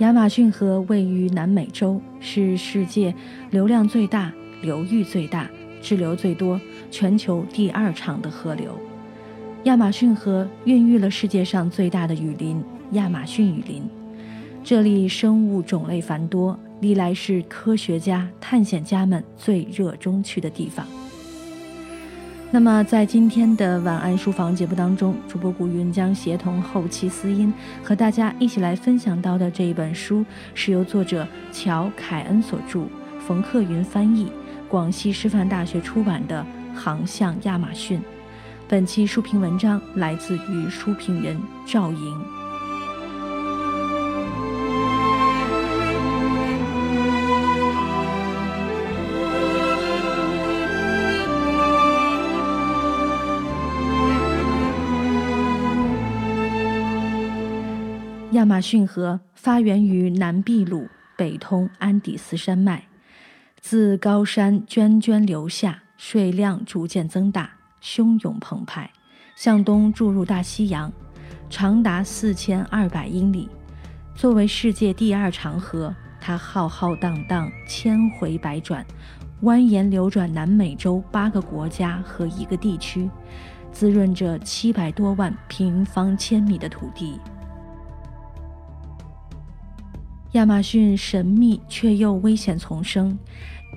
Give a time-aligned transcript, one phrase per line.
[0.00, 3.14] 亚马逊河位于南美洲，是世界
[3.50, 5.48] 流量最大、流域最大、
[5.80, 6.60] 支流最多、
[6.90, 8.78] 全球第二长的河流。
[9.64, 13.88] 亚马逊河孕育了世界上最大的雨林——亚马逊雨林。
[14.62, 20.86] 这里生物种类繁多，历来是科学家、探险家们最热衷去的地方。
[22.56, 27.52] 那么，在今天的晚安书房节目当中，主播古云将协同后期思音
[27.84, 30.24] 和大家一起来分享到的这一本书，
[30.54, 32.86] 是由作者乔·凯恩所著，
[33.20, 34.32] 冯克云翻译，
[34.70, 37.98] 广西师范大学出版的《航向亚马逊》。
[38.66, 42.45] 本期书评文章来自于书评人赵莹。
[58.46, 62.84] 亚马逊河发源于南秘鲁，北通安第斯山脉，
[63.60, 67.50] 自高山涓涓流下，水量逐渐增大，
[67.82, 68.88] 汹涌澎湃，
[69.34, 70.92] 向东注入大西洋，
[71.50, 73.48] 长达四千二百英里。
[74.14, 78.86] 作为世界第二长河，它浩浩荡荡，千回百转，
[79.42, 83.10] 蜿蜒流转南美洲八个国家和一个地区，
[83.72, 87.18] 滋润着七百多万平方千米的土地。
[90.36, 93.18] 亚马逊神秘却又危险丛生，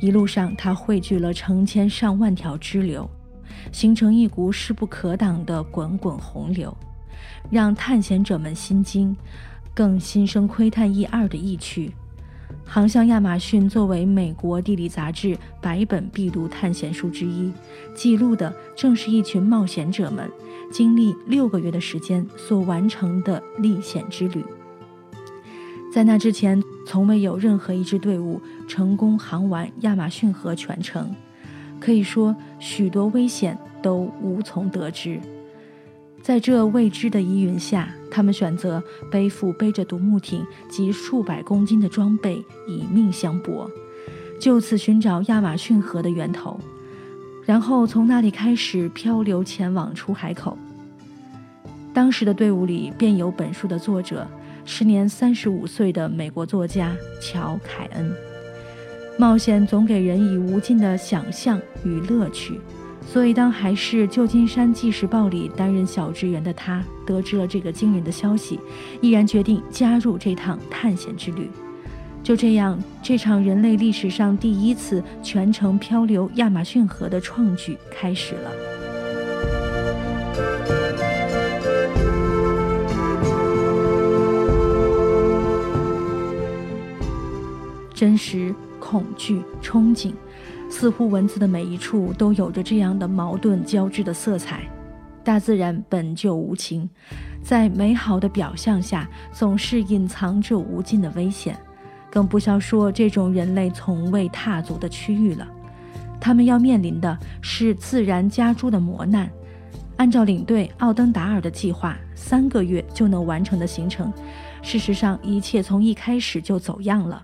[0.00, 3.08] 一路上它汇聚了成千上万条支流，
[3.70, 6.76] 形成一股势不可挡的滚滚洪流，
[7.52, 9.16] 让探险者们心惊，
[9.72, 11.92] 更心生窥探一二的意趣。
[12.64, 17.52] 航向亚马逊作为美国地理杂志百本必读探险书之一，
[17.94, 20.28] 记录的正是一群冒险者们
[20.72, 24.44] 经历六个月的时间所完成的历险之旅。
[25.92, 31.12] 在那之前，从未有任何一支队伍成功航完亚马逊河全程，
[31.80, 35.20] 可以说许多危险都无从得知。
[36.22, 38.80] 在这未知的疑云下，他们选择
[39.10, 43.68] 背负背着独木艇及数百公斤的装备，以命相搏，
[44.38, 46.60] 就此寻找亚马逊河的源头，
[47.44, 50.56] 然后从那里开始漂流前往出海口。
[51.92, 54.26] 当时的队伍里便有本书的作者。
[54.66, 58.12] 时年三十五岁的美国作家乔·凯恩，
[59.18, 62.60] 冒险总给人以无尽的想象与乐趣，
[63.04, 68.60] 所以当还是旧金山纪事报里担任小职员的他，得知了这个惊人的消息，
[69.00, 71.50] 毅然决定加入这趟探险之旅。
[72.22, 78.79] 就这样，这场人类历史上第一次全程漂流亚马逊河的创举开始了。
[88.00, 90.14] 真实、恐惧、憧憬，
[90.70, 94.62] 似乎文字的每一处都有着这样的矛盾交织的色彩。
[95.22, 96.88] 大自然本就无情，
[97.42, 101.54] 在美好的表象下，总是隐藏着无尽的危险。
[102.10, 105.46] 更不消说这种人类从未踏足的区域了，
[106.18, 109.30] 他们要面临的是自然加诸的磨难。
[109.98, 114.10] 按照领队奥登达尔的计划，三个月就能完成的行程，
[114.62, 117.22] 事实上一切从一开始就走样了。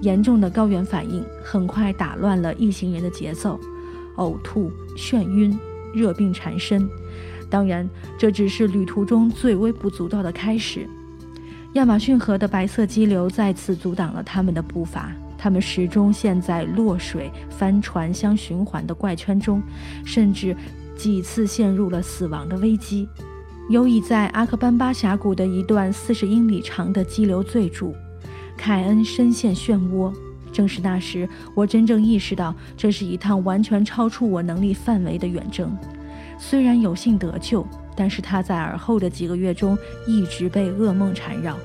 [0.00, 3.58] 严重的高原反应很快打乱了一行人的节奏，
[4.16, 5.58] 呕吐、眩晕、
[5.92, 6.88] 热病缠身。
[7.50, 7.88] 当然，
[8.18, 10.88] 这只是旅途中最微不足道的开始。
[11.74, 19.62] 亚马逊河的白色激流再次阻挡了他们的步伐，他们始终陷在落水、帆船相循环的怪圈中，
[20.04, 20.56] 甚至
[20.96, 23.08] 几次陷入了死亡的危机。
[23.68, 27.92] 尤以在阿克班巴峡谷的一段四十英里长的激流最著。
[28.58, 30.12] 凯恩深陷漩涡，
[30.52, 35.74] 正是那时，我真正意识到这是一趟完全超出我能力范围的远征。
[36.38, 37.66] 虽然有幸得救，
[37.96, 41.56] 但是他在而后的几个月中一直被噩梦缠绕。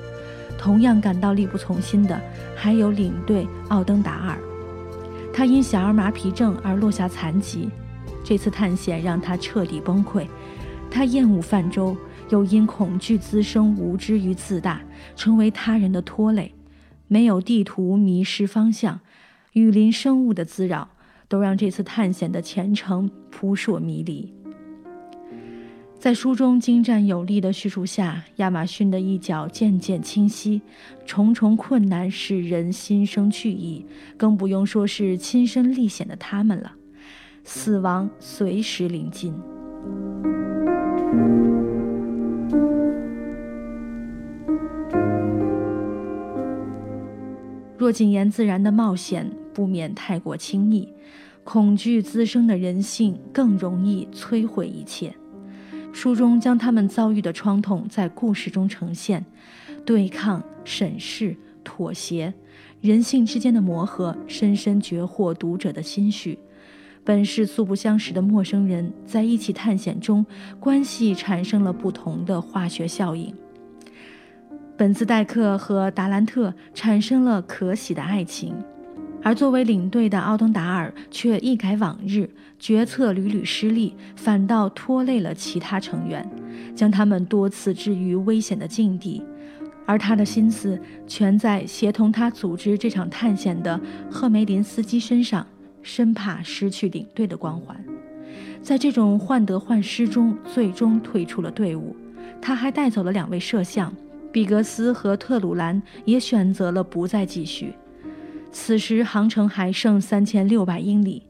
[0.56, 2.18] 同样感到力不从心的
[2.56, 4.38] 还有领队奥登达尔，
[5.32, 7.68] 他因小儿麻痹症而落下残疾。
[8.22, 10.26] 这次探险让他彻底崩溃，
[10.90, 11.94] 他厌恶泛舟，
[12.30, 14.80] 又因恐惧滋生无知与自大，
[15.14, 16.50] 成为他人的拖累。
[17.08, 19.00] 没有地图，迷失方向；
[19.52, 20.88] 雨林生物的滋扰，
[21.28, 24.32] 都让这次探险的前程扑朔迷离。
[25.98, 30.60] 在书中精湛有力的叙述下，亚马逊的一角渐渐清晰。
[31.06, 33.86] 重重困难使人心生惧意，
[34.18, 36.72] 更不用说是亲身历险的他们了。
[37.42, 39.34] 死亡随时临近。
[47.76, 50.88] 若谨言自然的冒险，不免太过轻易。
[51.42, 55.14] 恐惧滋生的人性更容易摧毁一切。
[55.92, 59.24] 书中将他们遭遇的创痛在故事中呈现，
[59.84, 62.32] 对抗、审视、妥协，
[62.80, 66.38] 人性之间的磨合，深深掘获读者的心绪。
[67.04, 70.24] 本是素不相识的陌生人，在一起探险中，
[70.58, 73.34] 关系产生了不同的化学效应。
[74.76, 78.54] 本兹代克和达兰特产生了可喜的爱情，
[79.22, 82.28] 而作为领队的奥登达尔却一改往日，
[82.58, 86.28] 决策屡屡失利，反倒拖累了其他成员，
[86.74, 89.22] 将他们多次置于危险的境地。
[89.86, 93.78] 而他的心思全在协同他组织这场探险的
[94.10, 95.46] 赫梅林斯基身上。
[95.86, 97.78] 生怕失去领队的光环，
[98.62, 101.94] 在这种患得患失中，最终退出了队伍。
[102.40, 103.94] 他还带走了两位摄像，
[104.34, 107.72] 比格斯和特鲁兰也选择了不再继续。
[108.50, 111.22] 此时航程还剩三千六百英里，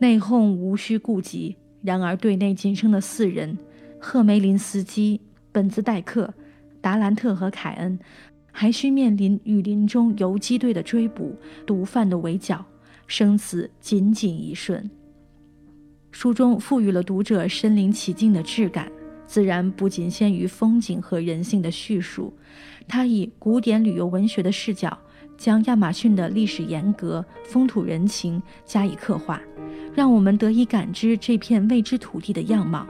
[0.00, 1.56] 内讧无需顾及。
[1.80, 3.56] 然而队内仅剩的四人——
[3.98, 5.18] 赫梅林斯基、
[5.50, 6.34] 本兹代克、
[6.82, 7.98] 达兰特和凯恩，
[8.52, 11.34] 还需面临雨林中游击队的追捕、
[11.64, 12.62] 毒贩的围剿。
[13.06, 14.90] 生死仅仅一瞬。
[16.10, 18.92] 书中赋予了读者身临其境的质感，
[19.26, 22.32] 自然不仅限于风景和人性的叙述。
[22.88, 24.96] 他以古典旅游文学的视角，
[25.36, 29.40] 将亚马逊的历史沿革、风土人情加以刻画，
[29.94, 32.86] 让我们得以感知这片未知土地的样貌。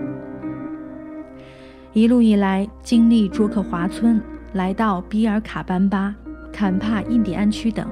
[1.93, 4.21] 一路以来，经历卓克华村，
[4.53, 6.15] 来到比尔卡班巴、
[6.53, 7.91] 坎帕印第安区等。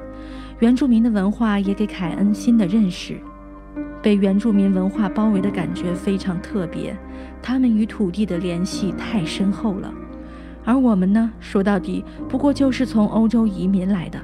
[0.61, 3.19] 原住民的文化也给凯恩新的认识，
[4.05, 6.95] 被原住民文化包围的感觉非常特别，
[7.43, 9.91] 他们与土地的联系太深厚了。
[10.63, 14.21] 而我们呢，说到底不过就是从欧洲移民来的，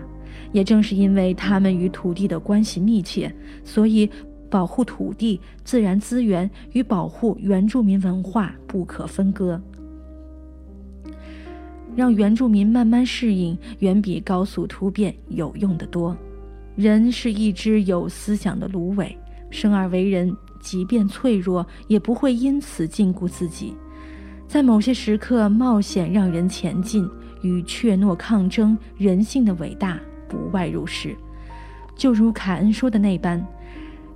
[0.52, 3.34] 也正是因为他们与土地的关系密切，
[3.64, 4.10] 所以
[4.50, 9.58] 保护土地、自然资源与保护原住民文化不可分割。
[11.96, 16.14] 让原住民慢慢适应，远比高速突变有用的多。
[16.76, 19.16] 人是一只有思想的芦苇，
[19.50, 23.74] 生而为人，即便脆弱，也不会因此禁锢自己。
[24.48, 27.08] 在某些时刻，冒险让人前进，
[27.42, 31.16] 与怯懦抗争，人性的伟大不外如是。
[31.96, 33.46] 就如凯恩说的那般，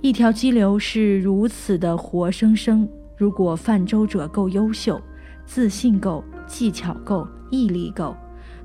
[0.01, 2.87] 一条激流是如此的活生生。
[3.17, 5.01] 如果泛舟者够优秀，
[5.45, 7.27] 自信够，技巧够。
[7.51, 8.17] 毅力够，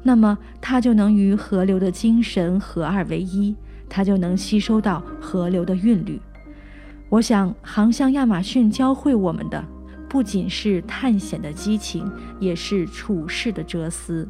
[0.02, 3.54] 那么它就能与河流的精神合二为一，
[3.90, 6.18] 它就能吸收到河流的韵律。
[7.10, 9.64] 我想，航向亚马逊教会我们的，
[10.08, 12.08] 不仅是探险的激情，
[12.38, 14.28] 也是处世的哲思。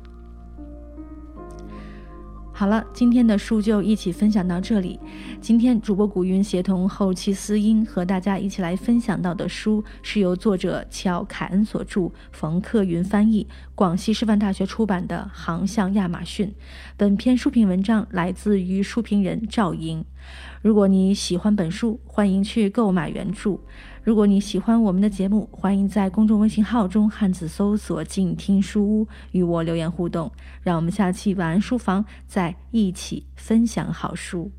[2.51, 4.99] 好了，今天的书就一起分享到这里。
[5.43, 16.49] 今天主播古云协同后期思音和大家一起来分享到的书，是由作者乔凯恩所著，冯克云翻译，广西师范大学出版的《航向亚马逊》。
[16.97, 20.03] 本篇书评文章来自于书评人赵莹。
[20.63, 23.59] 如果你喜欢本书，欢迎去购买原著。
[24.03, 30.31] 如果你喜欢我们的节目，欢迎在公众微信号中汉字搜索“静听书屋”与我留言互动。
[30.63, 34.51] 让我们下期晚安书房再一起分享好书。